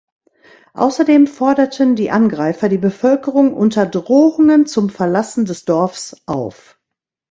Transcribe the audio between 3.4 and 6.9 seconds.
unter Drohungen zum Verlassen des Dorfs auf.